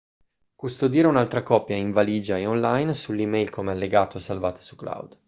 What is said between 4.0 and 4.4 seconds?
o